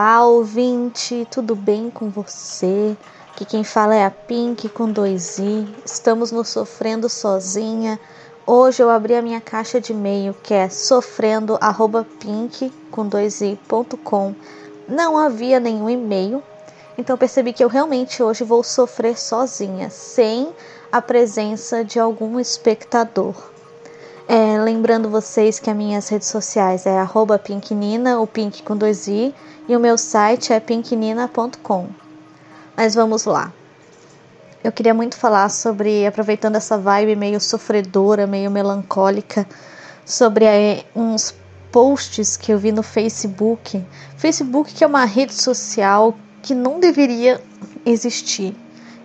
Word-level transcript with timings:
Olá, 0.00 0.24
ouvinte, 0.24 1.26
tudo 1.28 1.56
bem 1.56 1.90
com 1.90 2.08
você? 2.08 2.96
Que 3.34 3.44
quem 3.44 3.64
fala 3.64 3.96
é 3.96 4.06
a 4.06 4.10
Pink 4.12 4.68
com 4.68 4.88
dois 4.88 5.40
i. 5.40 5.66
Estamos 5.84 6.30
no 6.30 6.44
Sofrendo 6.44 7.08
Sozinha. 7.08 7.98
Hoje 8.46 8.80
eu 8.80 8.90
abri 8.90 9.16
a 9.16 9.22
minha 9.22 9.40
caixa 9.40 9.80
de 9.80 9.90
e-mail 9.90 10.36
que 10.40 10.54
é 10.54 10.68
sofrendo@pink 10.68 12.70
com 12.92 13.08
dois 13.08 13.40
i.com. 13.40 14.36
Não 14.86 15.18
havia 15.18 15.58
nenhum 15.58 15.90
e-mail, 15.90 16.44
então 16.96 17.18
percebi 17.18 17.52
que 17.52 17.64
eu 17.64 17.68
realmente 17.68 18.22
hoje 18.22 18.44
vou 18.44 18.62
sofrer 18.62 19.18
sozinha, 19.18 19.90
sem 19.90 20.54
a 20.92 21.02
presença 21.02 21.84
de 21.84 21.98
algum 21.98 22.38
espectador. 22.38 23.34
É, 24.30 24.60
lembrando 24.60 25.08
vocês 25.08 25.58
que 25.58 25.70
as 25.70 25.76
minhas 25.76 26.06
redes 26.10 26.28
sociais 26.28 26.84
é 26.84 27.02
pinknina, 27.42 28.20
o 28.20 28.26
pink 28.26 28.62
com 28.62 28.76
dois 28.76 29.08
i, 29.08 29.34
e 29.66 29.74
o 29.74 29.80
meu 29.80 29.96
site 29.96 30.52
é 30.52 30.60
pinknina.com. 30.60 31.88
Mas 32.76 32.94
vamos 32.94 33.24
lá. 33.24 33.50
Eu 34.62 34.70
queria 34.70 34.92
muito 34.92 35.16
falar 35.16 35.48
sobre, 35.48 36.06
aproveitando 36.06 36.56
essa 36.56 36.76
vibe 36.76 37.16
meio 37.16 37.40
sofredora, 37.40 38.26
meio 38.26 38.50
melancólica, 38.50 39.48
sobre 40.04 40.44
é, 40.44 40.84
uns 40.94 41.34
posts 41.72 42.36
que 42.36 42.52
eu 42.52 42.58
vi 42.58 42.70
no 42.70 42.82
Facebook. 42.82 43.82
Facebook 44.18 44.74
que 44.74 44.84
é 44.84 44.86
uma 44.86 45.06
rede 45.06 45.32
social 45.32 46.14
que 46.42 46.54
não 46.54 46.78
deveria 46.78 47.40
existir 47.86 48.54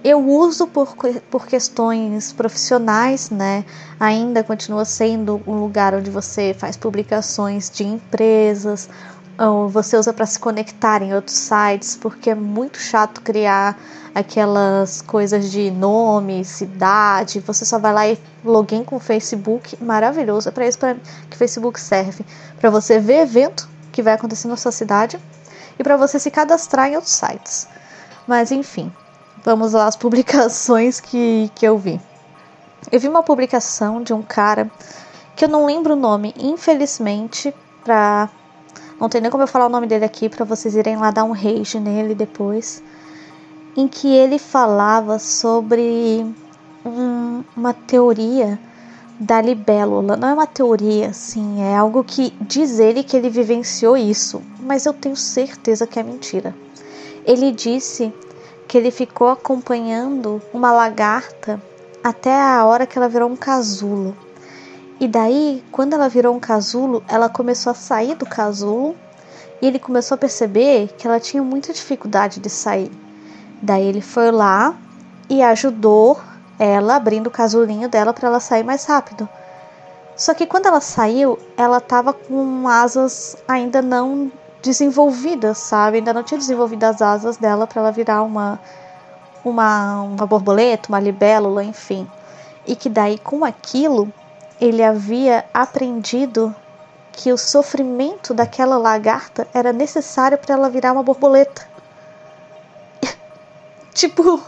eu 0.04 0.20
uso 0.20 0.68
por, 0.68 0.96
por 1.32 1.48
questões 1.48 2.34
profissionais, 2.34 3.30
né? 3.30 3.64
Ainda 4.00 4.44
continua 4.44 4.84
sendo 4.84 5.42
um 5.48 5.56
lugar 5.56 5.94
onde 5.94 6.12
você 6.12 6.54
faz 6.54 6.76
publicações 6.76 7.70
de 7.70 7.86
empresas, 7.86 8.90
ou 9.38 9.68
você 9.70 9.98
usa 9.98 10.14
para 10.14 10.26
se 10.26 10.38
conectar 10.38 11.02
em 11.02 11.14
outros 11.14 11.38
sites, 11.38 11.96
porque 11.96 12.30
é 12.30 12.36
muito 12.36 12.78
chato 12.78 13.22
criar 13.22 13.78
aquelas 14.14 15.02
coisas 15.02 15.50
de 15.50 15.72
nome, 15.72 16.44
cidade. 16.44 17.40
Você 17.40 17.66
só 17.66 17.80
vai 17.80 17.94
lá 17.94 18.08
e 18.08 18.20
login 18.44 18.84
com 18.84 18.98
o 18.98 19.00
Facebook, 19.00 19.82
maravilhoso. 19.82 20.50
É 20.50 20.52
para 20.52 20.68
isso 20.68 20.78
pra, 20.78 20.96
que 21.30 21.36
o 21.36 21.40
Facebook 21.40 21.80
serve, 21.80 22.26
para 22.60 22.70
você 22.70 23.00
ver 23.00 23.22
evento 23.22 23.68
que 23.92 24.04
vai 24.04 24.14
acontecer 24.14 24.48
na 24.48 24.58
sua 24.58 24.72
cidade 24.72 25.20
e 25.80 25.84
para 25.84 25.98
você 25.98 26.20
se 26.20 26.30
cadastrar 26.30 26.90
em 26.90 26.96
outros 26.96 27.14
sites. 27.14 27.68
Mas 28.28 28.52
enfim, 28.52 28.92
Vamos 29.44 29.74
lá, 29.74 29.88
as 29.88 29.96
publicações 29.98 31.00
que, 31.00 31.52
que 31.54 31.66
eu 31.66 31.78
vi. 31.78 32.00
Eu 32.92 33.00
vi 33.00 33.08
uma 33.08 33.24
publicação 33.24 34.02
de 34.02 34.14
um 34.14 34.22
cara 34.22 34.70
que 35.36 35.46
eu 35.46 35.50
não 35.50 35.66
lembro 35.66 35.94
o 35.94 35.98
nome, 35.98 36.34
infelizmente, 36.38 37.54
pra. 37.84 38.30
Não 39.00 39.10
tem 39.10 39.20
nem 39.20 39.32
como 39.32 39.44
eu 39.44 39.48
falar 39.48 39.66
o 39.66 39.70
nome 39.70 39.88
dele 39.88 40.06
aqui 40.06 40.30
para 40.30 40.46
vocês 40.46 40.76
irem 40.76 40.96
lá 40.96 41.12
dar 41.12 41.24
um 41.24 41.32
rage 41.32 41.80
nele 41.80 42.16
depois. 42.16 42.84
Em 43.76 43.88
que 43.88 44.08
ele 44.08 44.38
falava 44.38 45.18
sobre 45.18 46.26
um, 46.86 47.44
uma 47.58 47.74
teoria 47.74 48.60
da 49.20 49.42
libélula. 49.42 50.16
Não 50.16 50.28
é 50.28 50.34
uma 50.34 50.48
teoria, 50.48 51.10
assim, 51.10 51.62
é 51.62 51.76
algo 51.76 52.04
que 52.04 52.34
diz 52.42 52.80
ele 52.80 53.04
que 53.04 53.18
ele 53.18 53.30
vivenciou 53.30 53.98
isso, 53.98 54.42
mas 54.60 54.86
eu 54.86 54.94
tenho 54.94 55.16
certeza 55.16 55.88
que 55.88 56.00
é 56.00 56.04
mentira. 56.04 56.56
Ele 57.26 57.52
disse 57.52 58.14
que 58.74 58.78
ele 58.80 58.90
ficou 58.90 59.30
acompanhando 59.30 60.42
uma 60.52 60.72
lagarta 60.72 61.62
até 62.04 62.36
a 62.36 62.66
hora 62.66 62.88
que 62.88 62.98
ela 62.98 63.08
virou 63.08 63.30
um 63.30 63.36
casulo. 63.36 64.18
E 65.00 65.08
daí, 65.08 65.64
quando 65.72 65.94
ela 65.94 66.10
virou 66.10 66.36
um 66.36 66.40
casulo, 66.40 67.04
ela 67.08 67.30
começou 67.30 67.70
a 67.70 67.76
sair 67.76 68.16
do 68.16 68.26
casulo 68.26 68.96
e 69.62 69.68
ele 69.68 69.78
começou 69.78 70.16
a 70.16 70.18
perceber 70.18 70.88
que 70.98 71.06
ela 71.06 71.20
tinha 71.20 71.44
muita 71.44 71.72
dificuldade 71.72 72.40
de 72.40 72.50
sair. 72.50 72.92
Daí 73.62 73.86
ele 73.86 74.02
foi 74.02 74.32
lá 74.32 74.76
e 75.30 75.44
ajudou 75.44 76.20
ela 76.58 76.96
abrindo 76.96 77.28
o 77.28 77.32
casulinho 77.32 77.88
dela 77.88 78.12
para 78.12 78.28
ela 78.28 78.40
sair 78.40 78.64
mais 78.64 78.86
rápido. 78.86 79.30
Só 80.16 80.34
que 80.34 80.48
quando 80.48 80.66
ela 80.66 80.82
saiu, 80.82 81.38
ela 81.56 81.78
estava 81.78 82.12
com 82.12 82.68
asas 82.68 83.38
ainda 83.48 83.84
não 83.84 84.32
desenvolvida, 84.64 85.54
sabe? 85.54 85.98
Ainda 85.98 86.14
não 86.14 86.24
tinha 86.24 86.38
desenvolvido 86.38 86.86
as 86.86 87.02
asas 87.02 87.38
dela 87.38 87.68
para 87.68 87.82
ela 87.82 87.92
virar 87.92 88.24
uma, 88.24 88.60
uma, 89.44 90.02
uma 90.02 90.26
borboleta, 90.26 90.90
uma 90.90 91.00
libélula, 91.00 91.64
enfim. 91.64 92.10
E 92.66 92.76
que 92.76 92.90
daí 92.90 93.20
com 93.20 93.44
aquilo 93.44 94.12
ele 94.60 94.82
havia 94.82 95.46
aprendido 95.54 96.56
que 97.12 97.32
o 97.32 97.38
sofrimento 97.38 98.34
daquela 98.34 98.78
lagarta 98.78 99.46
era 99.54 99.74
necessário 99.74 100.38
para 100.38 100.56
ela 100.56 100.70
virar 100.70 100.94
uma 100.94 101.04
borboleta. 101.04 101.68
tipo, 103.94 104.42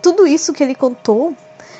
tudo 0.00 0.26
isso 0.26 0.52
que 0.54 0.62
ele 0.62 0.74
contou 0.74 1.36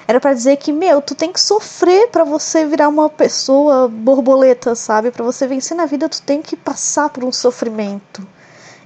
era 0.09 0.19
para 0.19 0.33
dizer 0.33 0.57
que, 0.57 0.73
meu, 0.73 1.03
tu 1.03 1.15
tem 1.15 1.31
que 1.31 1.39
sofrer 1.39 2.09
para 2.09 2.25
você 2.25 2.65
virar 2.65 2.89
uma 2.89 3.11
pessoa 3.11 3.89
borboleta, 3.89 4.75
sabe? 4.75 5.11
Para 5.11 5.23
você 5.23 5.47
vencer 5.47 5.77
na 5.77 5.85
vida, 5.85 6.09
tu 6.09 6.23
tem 6.23 6.41
que 6.41 6.57
passar 6.57 7.11
por 7.11 7.23
um 7.23 7.31
sofrimento. 7.31 8.27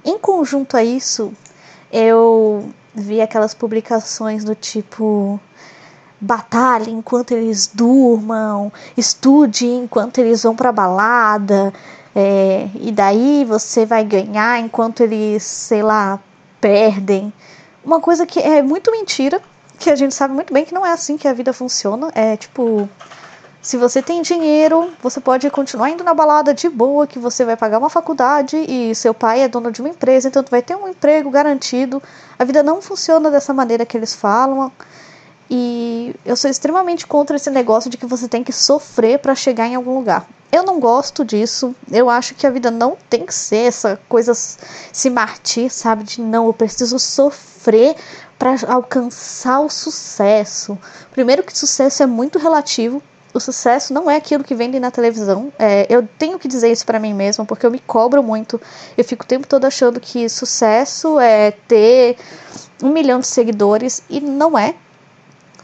Em 0.03 0.19
conjunto 0.19 0.75
a 0.75 0.83
isso, 0.83 1.31
eu 1.89 2.69
vi 2.93 3.21
aquelas 3.21 3.53
publicações 3.53 4.43
do 4.43 4.53
tipo 4.53 5.39
batalha 6.19 6.89
enquanto 6.89 7.31
eles 7.31 7.71
durmam, 7.73 8.71
estude 8.97 9.65
enquanto 9.65 10.17
eles 10.17 10.43
vão 10.43 10.53
para 10.53 10.73
balada, 10.73 11.73
é, 12.13 12.67
e 12.75 12.91
daí 12.91 13.45
você 13.45 13.85
vai 13.85 14.03
ganhar 14.03 14.59
enquanto 14.59 14.99
eles, 14.99 15.43
sei 15.43 15.83
lá, 15.83 16.19
perdem. 16.59 17.31
Uma 17.83 18.01
coisa 18.01 18.25
que 18.25 18.39
é 18.39 18.61
muito 18.61 18.91
mentira, 18.91 19.41
que 19.83 19.89
a 19.89 19.95
gente 19.95 20.15
sabe 20.15 20.33
muito 20.33 20.53
bem 20.53 20.63
que 20.63 20.73
não 20.73 20.85
é 20.85 20.91
assim 20.91 21.17
que 21.17 21.27
a 21.27 21.33
vida 21.33 21.51
funciona. 21.51 22.09
É 22.15 22.37
tipo, 22.37 22.89
se 23.61 23.75
você 23.75 24.01
tem 24.01 24.21
dinheiro, 24.21 24.93
você 25.01 25.19
pode 25.19 25.49
continuar 25.49 25.89
indo 25.89 26.03
na 26.05 26.13
balada 26.13 26.53
de 26.53 26.69
boa, 26.69 27.05
que 27.05 27.19
você 27.19 27.43
vai 27.43 27.57
pagar 27.57 27.79
uma 27.79 27.89
faculdade 27.89 28.55
e 28.57 28.95
seu 28.95 29.13
pai 29.13 29.41
é 29.41 29.47
dono 29.49 29.71
de 29.71 29.81
uma 29.81 29.89
empresa, 29.89 30.29
então 30.29 30.41
tu 30.41 30.49
vai 30.49 30.61
ter 30.61 30.75
um 30.75 30.87
emprego 30.87 31.29
garantido. 31.29 32.01
A 32.39 32.45
vida 32.45 32.63
não 32.63 32.81
funciona 32.81 33.29
dessa 33.29 33.53
maneira 33.53 33.85
que 33.85 33.97
eles 33.97 34.15
falam. 34.15 34.71
E 35.49 36.15
eu 36.25 36.35
sou 36.35 36.49
extremamente 36.49 37.05
contra 37.05 37.35
esse 37.35 37.49
negócio 37.49 37.89
de 37.89 37.97
que 37.97 38.05
você 38.05 38.27
tem 38.27 38.43
que 38.43 38.51
sofrer 38.51 39.19
para 39.19 39.35
chegar 39.35 39.67
em 39.67 39.75
algum 39.75 39.95
lugar. 39.95 40.27
Eu 40.51 40.63
não 40.63 40.79
gosto 40.79 41.25
disso. 41.25 41.75
Eu 41.91 42.09
acho 42.09 42.35
que 42.35 42.45
a 42.45 42.49
vida 42.49 42.69
não 42.69 42.95
tem 43.09 43.25
que 43.25 43.33
ser 43.33 43.67
essa 43.67 43.99
coisa 44.07 44.33
se 44.33 45.09
martir, 45.09 45.69
sabe? 45.69 46.03
De 46.03 46.21
não, 46.21 46.45
eu 46.45 46.53
preciso 46.53 46.99
sofrer 46.99 47.95
para 48.37 48.55
alcançar 48.67 49.61
o 49.61 49.69
sucesso. 49.69 50.77
Primeiro 51.11 51.43
que 51.43 51.57
sucesso 51.57 52.03
é 52.03 52.05
muito 52.05 52.37
relativo. 52.37 53.01
O 53.33 53.39
sucesso 53.39 53.93
não 53.93 54.11
é 54.11 54.17
aquilo 54.17 54.43
que 54.43 54.53
vendem 54.53 54.79
na 54.79 54.91
televisão. 54.91 55.51
É, 55.57 55.87
eu 55.89 56.07
tenho 56.19 56.37
que 56.37 56.47
dizer 56.47 56.71
isso 56.71 56.85
para 56.85 56.99
mim 56.99 57.15
mesma, 57.15 57.45
porque 57.45 57.65
eu 57.65 57.71
me 57.71 57.79
cobro 57.79 58.21
muito. 58.21 58.61
Eu 58.95 59.03
fico 59.03 59.23
o 59.23 59.27
tempo 59.27 59.47
todo 59.47 59.65
achando 59.65 59.99
que 59.99 60.29
sucesso 60.29 61.19
é 61.19 61.49
ter 61.49 62.15
um 62.81 62.89
milhão 62.89 63.19
de 63.19 63.27
seguidores 63.27 64.03
e 64.07 64.19
não 64.19 64.57
é. 64.57 64.75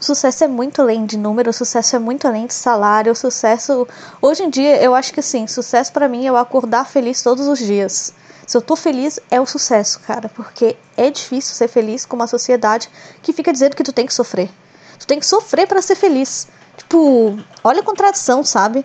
Sucesso 0.00 0.44
é 0.44 0.48
muito 0.48 0.80
além 0.80 1.04
de 1.04 1.18
número, 1.18 1.52
sucesso 1.52 1.94
é 1.94 1.98
muito 1.98 2.26
além 2.26 2.46
de 2.46 2.54
salário, 2.54 3.14
sucesso. 3.14 3.86
Hoje 4.22 4.42
em 4.42 4.48
dia, 4.48 4.82
eu 4.82 4.94
acho 4.94 5.12
que 5.12 5.20
sim, 5.20 5.46
sucesso 5.46 5.92
para 5.92 6.08
mim 6.08 6.24
é 6.24 6.30
eu 6.30 6.38
acordar 6.38 6.86
feliz 6.86 7.22
todos 7.22 7.46
os 7.46 7.58
dias. 7.58 8.14
Se 8.46 8.56
eu 8.56 8.62
tô 8.62 8.74
feliz, 8.74 9.20
é 9.30 9.38
o 9.38 9.44
sucesso, 9.44 10.00
cara. 10.00 10.30
Porque 10.30 10.74
é 10.96 11.10
difícil 11.10 11.54
ser 11.54 11.68
feliz 11.68 12.06
com 12.06 12.16
uma 12.16 12.26
sociedade 12.26 12.88
que 13.22 13.32
fica 13.32 13.52
dizendo 13.52 13.76
que 13.76 13.84
tu 13.84 13.92
tem 13.92 14.06
que 14.06 14.14
sofrer. 14.14 14.50
Tu 14.98 15.06
tem 15.06 15.20
que 15.20 15.26
sofrer 15.26 15.68
para 15.68 15.82
ser 15.82 15.94
feliz. 15.94 16.48
Tipo, 16.78 17.38
olha 17.62 17.80
a 17.80 17.84
contradição, 17.84 18.42
sabe? 18.42 18.84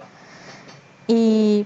E. 1.08 1.66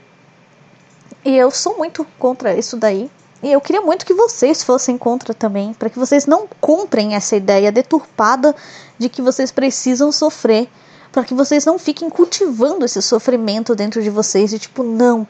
E 1.26 1.36
eu 1.36 1.52
sou 1.52 1.76
muito 1.76 2.06
contra 2.18 2.56
isso 2.56 2.78
daí. 2.78 3.12
E 3.42 3.52
eu 3.52 3.62
queria 3.62 3.82
muito 3.82 4.06
que 4.06 4.14
vocês 4.14 4.64
fossem 4.64 4.98
contra 4.98 5.34
também, 5.34 5.74
para 5.74 5.90
que 5.90 5.98
vocês 5.98 6.26
não 6.26 6.48
comprem 6.60 7.16
essa 7.16 7.36
ideia 7.36 7.72
deturpada 7.72 8.56
de 8.98 9.08
que 9.08 9.22
vocês 9.22 9.52
precisam 9.52 10.12
sofrer, 10.12 10.68
para 11.12 11.24
que 11.24 11.34
vocês 11.34 11.66
não 11.66 11.80
fiquem 11.80 12.10
cultivando 12.10 12.84
esse 12.84 13.02
sofrimento 13.02 13.74
dentro 13.76 14.02
de 14.04 14.10
vocês 14.10 14.52
e 14.52 14.60
tipo, 14.60 14.84
não, 14.84 15.26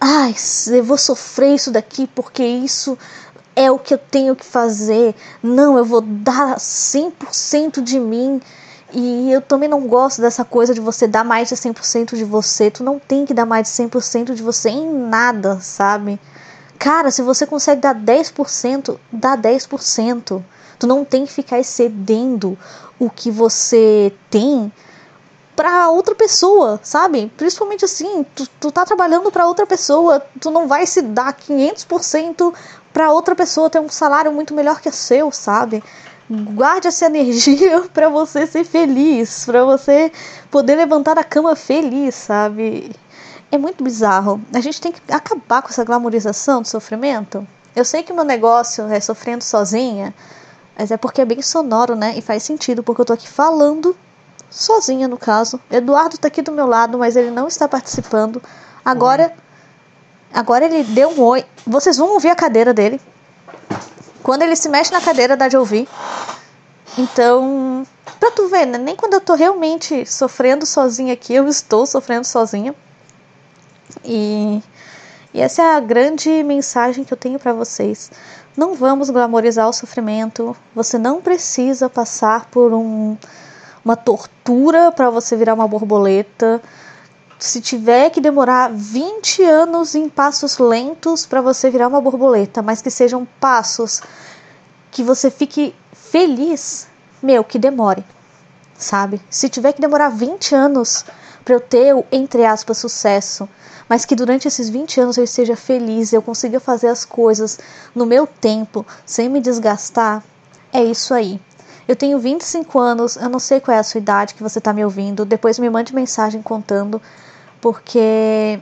ai, 0.00 0.34
eu 0.68 0.84
vou 0.84 0.96
sofrer 0.96 1.54
isso 1.54 1.70
daqui 1.72 2.06
porque 2.06 2.44
isso 2.44 2.96
é 3.56 3.70
o 3.70 3.78
que 3.78 3.94
eu 3.94 3.98
tenho 3.98 4.34
que 4.34 4.44
fazer. 4.44 5.14
Não, 5.42 5.78
eu 5.78 5.84
vou 5.84 6.00
dar 6.00 6.56
100% 6.56 7.80
de 7.80 7.98
mim. 7.98 8.40
E 8.92 9.32
eu 9.32 9.40
também 9.40 9.68
não 9.68 9.86
gosto 9.88 10.20
dessa 10.20 10.44
coisa 10.44 10.72
de 10.72 10.80
você 10.80 11.06
dar 11.06 11.24
mais 11.24 11.48
de 11.48 11.56
100% 11.56 12.16
de 12.16 12.24
você. 12.24 12.70
Tu 12.70 12.84
não 12.84 12.98
tem 12.98 13.24
que 13.24 13.34
dar 13.34 13.44
mais 13.44 13.66
de 13.66 13.74
100% 13.74 14.34
de 14.34 14.42
você 14.42 14.70
em 14.70 14.88
nada, 14.88 15.58
sabe? 15.60 16.20
Cara, 16.84 17.10
se 17.10 17.22
você 17.22 17.46
consegue 17.46 17.80
dar 17.80 17.94
10%, 17.94 18.98
dá 19.10 19.38
10%. 19.38 20.44
Tu 20.78 20.86
não 20.86 21.02
tem 21.02 21.24
que 21.24 21.32
ficar 21.32 21.58
excedendo 21.58 22.58
o 22.98 23.08
que 23.08 23.30
você 23.30 24.12
tem 24.28 24.70
para 25.56 25.88
outra 25.88 26.14
pessoa, 26.14 26.78
sabe? 26.82 27.32
Principalmente 27.38 27.86
assim, 27.86 28.26
tu, 28.34 28.46
tu 28.60 28.70
tá 28.70 28.84
trabalhando 28.84 29.32
para 29.32 29.46
outra 29.46 29.66
pessoa, 29.66 30.22
tu 30.38 30.50
não 30.50 30.68
vai 30.68 30.84
se 30.84 31.00
dar 31.00 31.32
500% 31.32 32.52
para 32.92 33.10
outra 33.10 33.34
pessoa 33.34 33.70
ter 33.70 33.80
um 33.80 33.88
salário 33.88 34.30
muito 34.30 34.52
melhor 34.52 34.78
que 34.82 34.90
o 34.90 34.92
seu, 34.92 35.32
sabe? 35.32 35.82
Guarde 36.28 36.88
essa 36.88 37.06
energia 37.08 37.88
para 37.94 38.10
você 38.10 38.46
ser 38.46 38.64
feliz, 38.64 39.46
para 39.46 39.64
você 39.64 40.12
poder 40.50 40.74
levantar 40.74 41.14
da 41.14 41.24
cama 41.24 41.56
feliz, 41.56 42.14
sabe? 42.14 42.90
É 43.50 43.58
muito 43.58 43.84
bizarro. 43.84 44.40
A 44.52 44.60
gente 44.60 44.80
tem 44.80 44.92
que 44.92 45.00
acabar 45.12 45.62
com 45.62 45.68
essa 45.68 45.84
glamorização 45.84 46.62
do 46.62 46.68
sofrimento. 46.68 47.46
Eu 47.74 47.84
sei 47.84 48.02
que 48.02 48.12
meu 48.12 48.24
negócio 48.24 48.84
é 48.86 49.00
sofrendo 49.00 49.42
sozinha, 49.42 50.14
mas 50.78 50.90
é 50.90 50.96
porque 50.96 51.20
é 51.20 51.24
bem 51.24 51.42
sonoro, 51.42 51.94
né? 51.94 52.14
E 52.16 52.22
faz 52.22 52.42
sentido, 52.42 52.82
porque 52.82 53.00
eu 53.00 53.04
tô 53.04 53.12
aqui 53.12 53.28
falando 53.28 53.96
sozinha 54.50 55.08
no 55.08 55.16
caso. 55.16 55.60
Eduardo 55.70 56.16
tá 56.18 56.28
aqui 56.28 56.42
do 56.42 56.52
meu 56.52 56.66
lado, 56.66 56.98
mas 56.98 57.16
ele 57.16 57.30
não 57.30 57.48
está 57.48 57.68
participando. 57.68 58.42
Agora, 58.84 59.34
agora 60.32 60.64
ele 60.64 60.84
deu 60.84 61.10
um 61.10 61.22
oi. 61.22 61.44
Vocês 61.66 61.96
vão 61.96 62.12
ouvir 62.12 62.30
a 62.30 62.36
cadeira 62.36 62.72
dele. 62.72 63.00
Quando 64.22 64.42
ele 64.42 64.56
se 64.56 64.68
mexe 64.68 64.92
na 64.92 65.00
cadeira, 65.00 65.36
dá 65.36 65.48
de 65.48 65.56
ouvir. 65.56 65.88
Então, 66.96 67.84
pra 68.20 68.30
tu 68.30 68.48
ver, 68.48 68.66
né? 68.66 68.78
nem 68.78 68.94
quando 68.94 69.14
eu 69.14 69.20
tô 69.20 69.34
realmente 69.34 70.06
sofrendo 70.06 70.64
sozinha 70.64 71.12
aqui, 71.12 71.34
eu 71.34 71.48
estou 71.48 71.84
sofrendo 71.86 72.24
sozinha. 72.24 72.74
E, 74.04 74.62
e 75.32 75.40
essa 75.40 75.62
é 75.62 75.76
a 75.76 75.80
grande 75.80 76.42
mensagem 76.42 77.04
que 77.04 77.12
eu 77.12 77.18
tenho 77.18 77.38
para 77.38 77.52
vocês. 77.52 78.10
Não 78.56 78.74
vamos 78.74 79.10
glamorizar 79.10 79.68
o 79.68 79.72
sofrimento. 79.72 80.56
Você 80.74 80.98
não 80.98 81.20
precisa 81.20 81.90
passar 81.90 82.46
por 82.46 82.72
um 82.72 83.16
uma 83.84 83.96
tortura 83.96 84.90
para 84.90 85.10
você 85.10 85.36
virar 85.36 85.54
uma 85.54 85.68
borboleta. 85.68 86.62
Se 87.38 87.60
tiver 87.60 88.08
que 88.10 88.20
demorar 88.20 88.70
20 88.72 89.42
anos 89.42 89.94
em 89.94 90.08
passos 90.08 90.58
lentos 90.58 91.26
para 91.26 91.42
você 91.42 91.68
virar 91.68 91.88
uma 91.88 92.00
borboleta, 92.00 92.62
mas 92.62 92.80
que 92.80 92.90
sejam 92.90 93.26
passos 93.38 94.00
que 94.90 95.02
você 95.02 95.30
fique 95.30 95.74
feliz, 95.92 96.88
meu, 97.22 97.44
que 97.44 97.58
demore, 97.58 98.04
sabe? 98.78 99.20
Se 99.28 99.48
tiver 99.48 99.72
que 99.72 99.80
demorar 99.80 100.08
20 100.08 100.54
anos 100.54 101.04
para 101.44 101.54
eu 101.54 101.60
ter 101.60 101.94
o, 101.94 102.06
entre 102.10 102.46
aspas, 102.46 102.78
sucesso, 102.78 103.46
mas 103.88 104.04
que 104.04 104.14
durante 104.14 104.48
esses 104.48 104.68
20 104.68 105.00
anos 105.00 105.16
eu 105.16 105.24
esteja 105.24 105.56
feliz, 105.56 106.12
eu 106.12 106.22
consiga 106.22 106.58
fazer 106.60 106.88
as 106.88 107.04
coisas 107.04 107.58
no 107.94 108.06
meu 108.06 108.26
tempo, 108.26 108.86
sem 109.04 109.28
me 109.28 109.40
desgastar, 109.40 110.22
é 110.72 110.82
isso 110.82 111.14
aí. 111.14 111.40
Eu 111.86 111.94
tenho 111.94 112.18
25 112.18 112.78
anos, 112.78 113.16
eu 113.16 113.28
não 113.28 113.38
sei 113.38 113.60
qual 113.60 113.76
é 113.76 113.80
a 113.80 113.82
sua 113.82 113.98
idade 113.98 114.34
que 114.34 114.42
você 114.42 114.58
está 114.58 114.72
me 114.72 114.82
ouvindo. 114.84 115.24
Depois 115.24 115.58
me 115.58 115.68
mande 115.68 115.94
mensagem 115.94 116.40
contando, 116.40 117.00
porque 117.60 118.58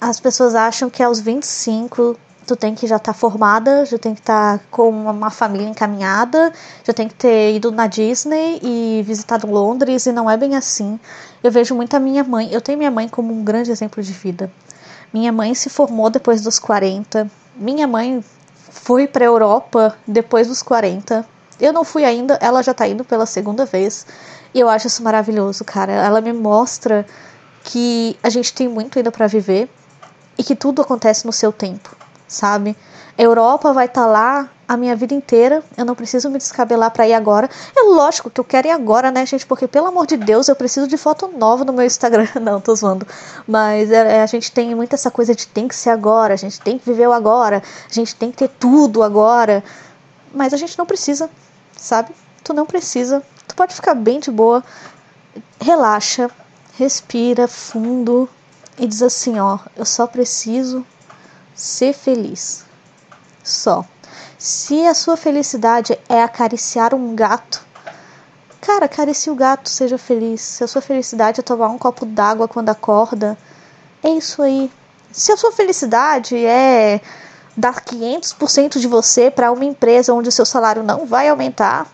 as 0.00 0.20
pessoas 0.20 0.54
acham 0.54 0.90
que 0.90 1.02
aos 1.02 1.20
25 1.20 2.18
tu 2.50 2.56
tem 2.56 2.74
que 2.74 2.86
já 2.86 2.96
estar 2.96 3.12
tá 3.12 3.18
formada, 3.18 3.84
já 3.84 3.96
tem 3.96 4.12
que 4.12 4.20
estar 4.20 4.58
tá 4.58 4.64
com 4.70 4.90
uma 4.90 5.30
família 5.30 5.68
encaminhada, 5.68 6.52
já 6.84 6.92
tem 6.92 7.06
que 7.06 7.14
ter 7.14 7.54
ido 7.54 7.70
na 7.70 7.86
Disney 7.86 8.58
e 8.60 9.02
visitado 9.06 9.46
Londres, 9.46 10.06
e 10.06 10.12
não 10.12 10.28
é 10.28 10.36
bem 10.36 10.56
assim. 10.56 10.98
Eu 11.44 11.52
vejo 11.52 11.74
muito 11.74 11.94
a 11.94 12.00
minha 12.00 12.24
mãe, 12.24 12.48
eu 12.52 12.60
tenho 12.60 12.76
minha 12.76 12.90
mãe 12.90 13.08
como 13.08 13.32
um 13.32 13.44
grande 13.44 13.70
exemplo 13.70 14.02
de 14.02 14.12
vida. 14.12 14.50
Minha 15.12 15.32
mãe 15.32 15.54
se 15.54 15.70
formou 15.70 16.10
depois 16.10 16.42
dos 16.42 16.58
40. 16.58 17.30
Minha 17.54 17.86
mãe 17.86 18.24
foi 18.70 19.06
para 19.06 19.24
a 19.24 19.26
Europa 19.26 19.96
depois 20.06 20.48
dos 20.48 20.62
40 20.62 21.24
eu 21.60 21.74
não 21.74 21.84
fui 21.84 22.04
ainda, 22.04 22.38
ela 22.40 22.62
já 22.62 22.72
tá 22.72 22.88
indo 22.88 23.04
pela 23.04 23.26
segunda 23.26 23.66
vez. 23.66 24.06
E 24.54 24.58
eu 24.58 24.68
acho 24.68 24.86
isso 24.86 25.02
maravilhoso, 25.02 25.62
cara. 25.62 25.92
Ela 25.92 26.20
me 26.22 26.32
mostra 26.32 27.06
que 27.62 28.16
a 28.22 28.30
gente 28.30 28.54
tem 28.54 28.66
muito 28.66 28.98
ainda 28.98 29.12
para 29.12 29.26
viver 29.26 29.68
e 30.38 30.42
que 30.42 30.56
tudo 30.56 30.80
acontece 30.80 31.26
no 31.26 31.32
seu 31.32 31.52
tempo, 31.52 31.94
sabe? 32.30 32.76
Europa 33.18 33.72
vai 33.72 33.86
estar 33.86 34.04
tá 34.04 34.06
lá 34.06 34.48
a 34.66 34.76
minha 34.76 34.96
vida 34.96 35.12
inteira. 35.12 35.62
Eu 35.76 35.84
não 35.84 35.94
preciso 35.94 36.30
me 36.30 36.38
descabelar 36.38 36.90
para 36.90 37.06
ir 37.06 37.12
agora. 37.12 37.50
É 37.76 37.82
lógico 37.82 38.30
que 38.30 38.40
eu 38.40 38.44
quero 38.44 38.68
ir 38.68 38.70
agora, 38.70 39.10
né, 39.10 39.26
gente? 39.26 39.44
Porque, 39.44 39.66
pelo 39.66 39.88
amor 39.88 40.06
de 40.06 40.16
Deus, 40.16 40.48
eu 40.48 40.56
preciso 40.56 40.86
de 40.86 40.96
foto 40.96 41.28
nova 41.28 41.64
no 41.64 41.72
meu 41.72 41.84
Instagram. 41.84 42.28
Não, 42.40 42.60
tô 42.60 42.74
zoando. 42.74 43.06
Mas 43.46 43.90
é, 43.90 44.18
é, 44.18 44.22
a 44.22 44.26
gente 44.26 44.50
tem 44.50 44.74
muito 44.74 44.94
essa 44.94 45.10
coisa 45.10 45.34
de 45.34 45.46
tem 45.46 45.68
que 45.68 45.74
ser 45.74 45.90
agora, 45.90 46.32
a 46.32 46.36
gente 46.36 46.60
tem 46.60 46.78
que 46.78 46.86
viver 46.86 47.08
o 47.08 47.12
agora, 47.12 47.62
a 47.90 47.92
gente 47.92 48.14
tem 48.14 48.30
que 48.30 48.38
ter 48.38 48.48
tudo 48.48 49.02
agora. 49.02 49.62
Mas 50.32 50.54
a 50.54 50.56
gente 50.56 50.78
não 50.78 50.86
precisa 50.86 51.28
sabe? 51.80 52.14
Tu 52.44 52.52
não 52.52 52.66
precisa, 52.66 53.22
tu 53.48 53.54
pode 53.54 53.74
ficar 53.74 53.94
bem 53.94 54.20
de 54.20 54.30
boa, 54.30 54.62
relaxa, 55.60 56.30
respira 56.76 57.48
fundo 57.48 58.28
e 58.78 58.86
diz 58.86 59.02
assim: 59.02 59.38
ó, 59.40 59.58
eu 59.76 59.84
só 59.84 60.06
preciso 60.06 60.84
ser 61.60 61.92
feliz. 61.92 62.64
Só. 63.44 63.84
Se 64.38 64.86
a 64.86 64.94
sua 64.94 65.16
felicidade 65.16 65.98
é 66.08 66.22
acariciar 66.22 66.94
um 66.94 67.14
gato, 67.14 67.62
cara, 68.60 68.86
acaricie 68.86 69.30
o 69.30 69.34
gato, 69.34 69.68
seja 69.68 69.98
feliz. 69.98 70.40
Se 70.40 70.64
a 70.64 70.66
sua 70.66 70.80
felicidade 70.80 71.40
é 71.40 71.42
tomar 71.42 71.68
um 71.68 71.76
copo 71.76 72.06
d'água 72.06 72.48
quando 72.48 72.70
acorda, 72.70 73.36
é 74.02 74.08
isso 74.08 74.40
aí. 74.42 74.72
Se 75.12 75.32
a 75.32 75.36
sua 75.36 75.52
felicidade 75.52 76.34
é 76.46 77.02
dar 77.54 77.82
500% 77.84 78.78
de 78.78 78.88
você 78.88 79.30
para 79.30 79.52
uma 79.52 79.64
empresa 79.64 80.14
onde 80.14 80.30
o 80.30 80.32
seu 80.32 80.46
salário 80.46 80.82
não 80.82 81.04
vai 81.04 81.28
aumentar, 81.28 81.86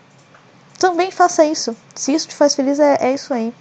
também 0.79 1.11
faça 1.11 1.43
isso. 1.43 1.75
Se 1.93 2.13
isso 2.13 2.29
te 2.29 2.35
faz 2.35 2.55
feliz, 2.55 2.79
é, 2.79 2.97
é 3.01 3.13
isso 3.13 3.33
aí. 3.33 3.53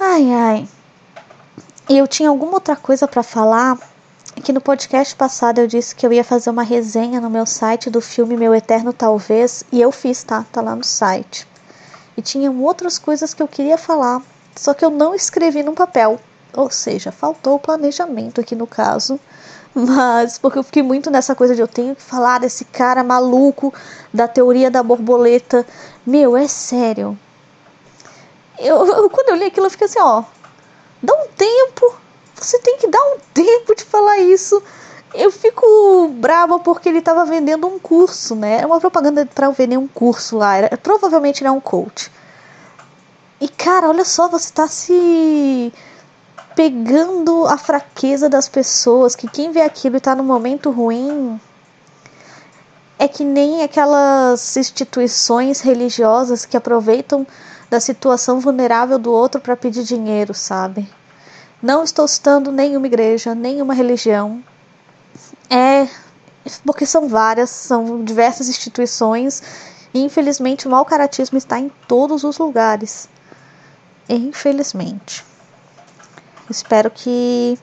Ai, 0.00 0.32
ai. 0.32 0.68
Eu 1.88 2.08
tinha 2.08 2.28
alguma 2.28 2.54
outra 2.54 2.74
coisa 2.74 3.06
para 3.06 3.22
falar. 3.22 3.78
Que 4.42 4.52
no 4.52 4.60
podcast 4.60 5.14
passado 5.14 5.60
eu 5.60 5.66
disse 5.66 5.94
que 5.94 6.04
eu 6.04 6.12
ia 6.12 6.24
fazer 6.24 6.50
uma 6.50 6.64
resenha 6.64 7.20
no 7.20 7.30
meu 7.30 7.46
site 7.46 7.88
do 7.88 8.00
filme 8.00 8.36
Meu 8.36 8.54
Eterno 8.54 8.92
Talvez. 8.92 9.64
E 9.70 9.80
eu 9.80 9.92
fiz, 9.92 10.24
tá? 10.24 10.44
Tá 10.50 10.60
lá 10.60 10.74
no 10.74 10.82
site. 10.82 11.46
E 12.16 12.20
tinham 12.20 12.60
outras 12.62 12.98
coisas 12.98 13.32
que 13.32 13.42
eu 13.42 13.48
queria 13.48 13.78
falar. 13.78 14.20
Só 14.56 14.74
que 14.74 14.84
eu 14.84 14.90
não 14.90 15.14
escrevi 15.14 15.62
no 15.62 15.72
papel. 15.72 16.20
Ou 16.52 16.68
seja, 16.68 17.12
faltou 17.12 17.54
o 17.54 17.60
planejamento 17.60 18.40
aqui 18.40 18.54
no 18.54 18.66
caso. 18.66 19.18
Mas 19.72 20.36
porque 20.36 20.58
eu 20.58 20.64
fiquei 20.64 20.82
muito 20.82 21.10
nessa 21.10 21.34
coisa 21.34 21.54
de 21.54 21.62
eu 21.62 21.68
tenho 21.68 21.94
que 21.94 22.02
falar 22.02 22.38
desse 22.38 22.64
cara 22.64 23.02
maluco 23.02 23.72
da 24.12 24.28
teoria 24.28 24.70
da 24.70 24.82
borboleta. 24.82 25.66
Meu, 26.04 26.36
é 26.36 26.48
sério. 26.48 27.16
Eu, 28.58 28.84
eu, 28.86 29.08
quando 29.10 29.30
eu 29.30 29.36
li 29.36 29.44
aquilo, 29.44 29.66
eu 29.66 29.70
fiquei 29.70 29.86
assim, 29.86 30.00
ó. 30.00 30.24
Dá 31.02 31.14
um 31.14 31.28
tempo. 31.36 32.03
Você 32.44 32.58
tem 32.58 32.76
que 32.76 32.86
dar 32.86 33.02
um 33.14 33.16
tempo 33.32 33.74
de 33.74 33.84
falar 33.84 34.18
isso. 34.18 34.62
Eu 35.14 35.30
fico 35.30 36.08
brava 36.08 36.58
porque 36.58 36.88
ele 36.88 36.98
estava 36.98 37.24
vendendo 37.24 37.66
um 37.66 37.78
curso, 37.78 38.34
né? 38.34 38.60
É 38.60 38.66
uma 38.66 38.80
propaganda 38.80 39.26
para 39.26 39.48
vender 39.50 39.78
um 39.78 39.88
curso 39.88 40.36
lá. 40.36 40.56
Era, 40.56 40.76
provavelmente 40.76 41.40
ele 41.40 41.48
é 41.48 41.52
um 41.52 41.60
coach. 41.60 42.10
E 43.40 43.48
cara, 43.48 43.88
olha 43.88 44.04
só, 44.04 44.28
você 44.28 44.46
está 44.46 44.68
se 44.68 45.72
pegando 46.54 47.46
a 47.46 47.56
fraqueza 47.56 48.28
das 48.28 48.48
pessoas, 48.48 49.16
que 49.16 49.28
quem 49.28 49.50
vê 49.50 49.62
aquilo 49.62 49.96
e 49.96 50.00
tá 50.00 50.14
no 50.14 50.22
momento 50.22 50.70
ruim 50.70 51.40
é 52.98 53.08
que 53.08 53.24
nem 53.24 53.62
aquelas 53.62 54.56
instituições 54.56 55.60
religiosas 55.60 56.44
que 56.44 56.56
aproveitam 56.56 57.26
da 57.68 57.80
situação 57.80 58.38
vulnerável 58.38 58.98
do 58.98 59.12
outro 59.12 59.40
para 59.40 59.56
pedir 59.56 59.82
dinheiro, 59.82 60.32
sabe? 60.32 60.88
Não 61.64 61.82
estou 61.82 62.06
citando 62.06 62.52
nenhuma 62.52 62.86
igreja, 62.86 63.34
nenhuma 63.34 63.72
religião. 63.72 64.44
É 65.48 65.88
porque 66.62 66.84
são 66.84 67.08
várias, 67.08 67.48
são 67.48 68.04
diversas 68.04 68.50
instituições 68.50 69.42
e 69.94 70.00
infelizmente 70.04 70.68
o 70.68 70.70
mau 70.70 70.84
caratismo 70.84 71.38
está 71.38 71.58
em 71.58 71.70
todos 71.88 72.22
os 72.22 72.36
lugares. 72.36 73.08
Infelizmente. 74.06 75.24
Espero 76.50 76.90
que 76.90 77.58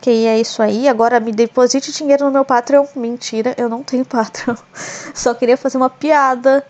que 0.00 0.26
é 0.28 0.38
isso 0.38 0.62
aí. 0.62 0.86
Agora 0.88 1.18
me 1.18 1.32
deposite 1.32 1.90
dinheiro 1.90 2.26
no 2.26 2.30
meu 2.30 2.44
Patreon. 2.44 2.86
Mentira, 2.94 3.52
eu 3.58 3.68
não 3.68 3.82
tenho 3.82 4.04
Patreon. 4.04 4.54
Só 5.12 5.34
queria 5.34 5.56
fazer 5.56 5.76
uma 5.76 5.90
piada. 5.90 6.64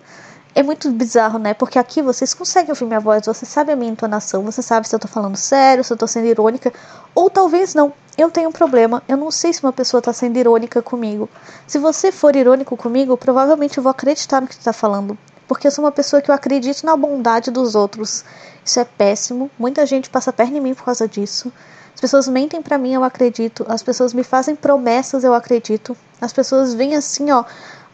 É 0.52 0.64
muito 0.64 0.90
bizarro, 0.90 1.38
né? 1.38 1.54
Porque 1.54 1.78
aqui 1.78 2.02
vocês 2.02 2.35
conseguem 2.35 2.71
ouvir 2.71 2.85
minha 2.85 2.99
voz, 2.99 3.25
você 3.25 3.47
sabe 3.47 3.71
a 3.71 3.76
minha 3.76 3.92
entonação, 3.92 4.42
você 4.42 4.61
sabe 4.61 4.88
se 4.88 4.95
eu 4.95 4.99
tô 4.99 5.07
falando 5.07 5.37
sério, 5.37 5.85
se 5.85 5.92
eu 5.92 5.97
tô 5.97 6.09
sendo 6.09 6.26
irônica, 6.26 6.73
ou 7.14 7.30
talvez 7.30 7.73
não. 7.73 7.92
Eu 8.19 8.30
tenho 8.30 8.49
um 8.49 8.52
problema, 8.52 9.00
eu 9.09 9.16
não 9.16 9.30
sei 9.30 9.52
se 9.52 9.62
uma 9.62 9.73
pessoa 9.73 10.02
tá 10.02 10.12
sendo 10.12 10.37
irônica 10.37 10.83
comigo. 10.83 11.28
Se 11.69 11.78
você 11.78 12.11
for 12.11 12.35
irônico 12.35 12.76
comigo, 12.76 13.16
provavelmente 13.16 13.78
eu 13.78 13.83
vou 13.83 13.90
acreditar 13.90 14.40
no 14.40 14.49
que 14.49 14.57
tu 14.57 14.64
tá 14.64 14.73
falando. 14.73 15.16
Porque 15.47 15.69
eu 15.69 15.71
sou 15.71 15.85
uma 15.85 15.92
pessoa 15.92 16.21
que 16.21 16.30
eu 16.30 16.35
acredito 16.35 16.85
na 16.85 16.97
bondade 16.97 17.50
dos 17.50 17.76
outros. 17.76 18.25
Isso 18.64 18.80
é 18.80 18.85
péssimo. 18.85 19.50
Muita 19.59 19.87
gente 19.87 20.11
passa 20.11 20.33
perna 20.33 20.59
em 20.59 20.61
mim 20.61 20.75
por 20.75 20.85
causa 20.85 21.07
disso. 21.07 21.52
As 21.95 22.00
pessoas 22.00 22.28
mentem 22.28 22.61
para 22.61 22.78
mim, 22.78 22.92
eu 22.92 23.04
acredito. 23.04 23.64
As 23.69 23.83
pessoas 23.83 24.12
me 24.12 24.25
fazem 24.25 24.57
promessas, 24.57 25.23
eu 25.23 25.33
acredito. 25.33 25.97
As 26.21 26.33
pessoas 26.33 26.75
vêm 26.75 26.97
assim, 26.97 27.30
ó, 27.30 27.45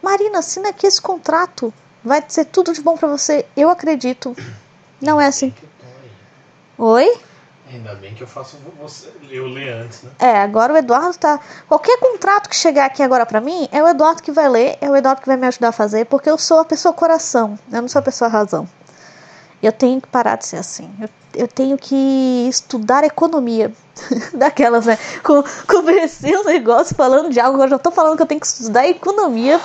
Marina, 0.01 0.39
assina 0.39 0.69
aqui 0.69 0.87
esse 0.87 1.01
contrato. 1.01 1.73
Vai 2.03 2.23
ser 2.27 2.45
tudo 2.45 2.73
de 2.73 2.81
bom 2.81 2.97
para 2.97 3.07
você. 3.07 3.45
Eu 3.55 3.69
acredito. 3.69 4.35
Não 5.01 5.19
é 5.19 5.27
assim. 5.27 5.53
Oi? 6.77 7.11
Ainda 7.71 7.95
bem 7.95 8.13
que 8.13 8.23
eu 8.23 8.27
faço 8.27 8.57
você, 8.79 9.11
eu 9.29 9.45
ler 9.45 9.73
antes, 9.73 10.03
né? 10.03 10.11
É, 10.19 10.37
agora 10.37 10.73
o 10.73 10.77
Eduardo 10.77 11.17
tá. 11.17 11.39
Qualquer 11.67 11.99
contrato 11.99 12.49
que 12.49 12.55
chegar 12.55 12.85
aqui 12.85 13.03
agora 13.03 13.25
pra 13.25 13.41
mim, 13.41 13.67
é 13.73 13.83
o 13.83 13.87
Eduardo 13.87 14.23
que 14.23 14.31
vai 14.31 14.47
ler, 14.47 14.77
é 14.79 14.89
o 14.89 14.95
Eduardo 14.95 15.21
que 15.21 15.27
vai 15.27 15.35
me 15.35 15.47
ajudar 15.47 15.69
a 15.69 15.73
fazer, 15.73 16.05
porque 16.05 16.29
eu 16.29 16.37
sou 16.37 16.59
a 16.59 16.65
pessoa 16.65 16.93
coração, 16.93 17.59
eu 17.71 17.81
não 17.81 17.89
sou 17.89 17.99
a 17.99 18.03
pessoa 18.03 18.29
razão. 18.29 18.67
Eu 19.61 19.71
tenho 19.71 19.99
que 19.99 20.07
parar 20.07 20.37
de 20.37 20.45
ser 20.45 20.57
assim. 20.57 20.89
Eu, 21.01 21.09
eu 21.33 21.47
tenho 21.47 21.77
que 21.77 22.47
estudar 22.47 23.03
economia. 23.03 23.73
Daquelas, 24.33 24.85
né? 24.85 24.97
Com, 25.23 25.43
comecei 25.67 26.37
um 26.37 26.43
negócio 26.43 26.95
falando 26.95 27.31
de 27.31 27.39
algo, 27.39 27.61
eu 27.63 27.67
já 27.67 27.79
tô 27.79 27.91
falando 27.91 28.15
que 28.15 28.21
eu 28.21 28.27
tenho 28.27 28.39
que 28.39 28.47
estudar 28.47 28.87
economia. 28.87 29.59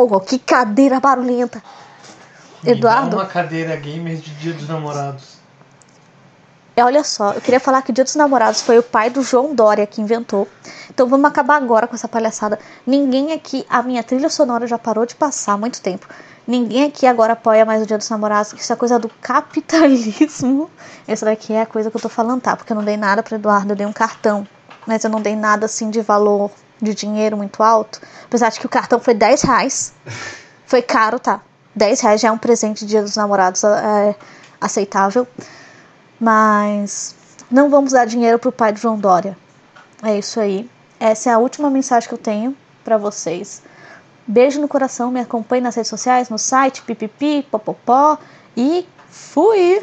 Oh, 0.00 0.20
que 0.20 0.38
cadeira 0.38 1.00
barulhenta. 1.00 1.60
Me 2.62 2.70
Eduardo. 2.70 3.16
Uma 3.16 3.26
cadeira 3.26 3.74
gamer 3.74 4.16
de 4.16 4.32
Dia 4.36 4.52
dos 4.52 4.68
Namorados. 4.68 5.38
É, 6.76 6.84
olha 6.84 7.02
só, 7.02 7.32
eu 7.32 7.40
queria 7.40 7.58
falar 7.58 7.82
que 7.82 7.90
o 7.90 7.92
Dia 7.92 8.04
dos 8.04 8.14
Namorados 8.14 8.60
foi 8.60 8.78
o 8.78 8.82
pai 8.84 9.10
do 9.10 9.22
João 9.22 9.56
Dória 9.56 9.84
que 9.88 10.00
inventou. 10.00 10.46
Então 10.88 11.08
vamos 11.08 11.28
acabar 11.28 11.56
agora 11.56 11.88
com 11.88 11.96
essa 11.96 12.06
palhaçada. 12.06 12.60
Ninguém 12.86 13.32
aqui, 13.32 13.66
a 13.68 13.82
minha 13.82 14.04
trilha 14.04 14.28
sonora 14.28 14.68
já 14.68 14.78
parou 14.78 15.04
de 15.04 15.16
passar 15.16 15.54
há 15.54 15.58
muito 15.58 15.82
tempo. 15.82 16.06
Ninguém 16.46 16.84
aqui 16.84 17.04
agora 17.04 17.32
apoia 17.32 17.64
mais 17.64 17.82
o 17.82 17.86
Dia 17.86 17.98
dos 17.98 18.08
Namorados, 18.08 18.52
que 18.52 18.60
isso 18.60 18.72
é 18.72 18.76
coisa 18.76 19.00
do 19.00 19.08
capitalismo. 19.20 20.70
Essa 21.08 21.26
daqui 21.26 21.54
é 21.54 21.62
a 21.62 21.66
coisa 21.66 21.90
que 21.90 21.96
eu 21.96 22.00
tô 22.00 22.08
falando, 22.08 22.40
tá? 22.40 22.56
Porque 22.56 22.72
eu 22.72 22.76
não 22.76 22.84
dei 22.84 22.96
nada 22.96 23.20
pro 23.20 23.34
Eduardo, 23.34 23.72
eu 23.72 23.76
dei 23.76 23.84
um 23.84 23.92
cartão. 23.92 24.46
Mas 24.86 25.02
eu 25.02 25.10
não 25.10 25.20
dei 25.20 25.34
nada 25.34 25.66
assim 25.66 25.90
de 25.90 26.00
valor 26.00 26.52
de 26.80 26.94
dinheiro 26.94 27.36
muito 27.36 27.62
alto. 27.62 28.00
Apesar 28.24 28.50
de 28.50 28.60
que 28.60 28.66
o 28.66 28.68
cartão 28.68 29.00
foi 29.00 29.14
10 29.14 29.42
reais. 29.42 29.92
Foi 30.66 30.82
caro, 30.82 31.18
tá? 31.18 31.40
10 31.74 32.00
reais 32.02 32.20
já 32.20 32.28
é 32.28 32.30
um 32.30 32.36
presente 32.36 32.80
de 32.80 32.90
Dia 32.90 33.00
dos 33.00 33.16
Namorados 33.16 33.64
é, 33.64 34.14
aceitável. 34.60 35.26
Mas 36.20 37.14
não 37.50 37.70
vamos 37.70 37.92
dar 37.92 38.04
dinheiro 38.04 38.38
pro 38.38 38.52
pai 38.52 38.70
do 38.70 38.78
João 38.78 38.98
Dória. 38.98 39.34
É 40.02 40.18
isso 40.18 40.38
aí. 40.38 40.68
Essa 41.00 41.30
é 41.30 41.32
a 41.32 41.38
última 41.38 41.70
mensagem 41.70 42.06
que 42.06 42.14
eu 42.14 42.18
tenho 42.18 42.54
para 42.84 42.98
vocês. 42.98 43.62
Beijo 44.26 44.60
no 44.60 44.68
coração, 44.68 45.10
me 45.10 45.20
acompanhe 45.20 45.62
nas 45.62 45.74
redes 45.74 45.88
sociais, 45.88 46.28
no 46.28 46.38
site, 46.38 46.82
pipipi, 46.82 47.46
popopó 47.50 48.18
e 48.54 48.86
fui! 49.08 49.82